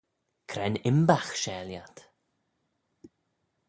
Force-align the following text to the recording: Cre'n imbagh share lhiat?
Cre'n 0.49 0.75
imbagh 0.89 1.31
share 1.41 1.65
lhiat? 1.67 1.97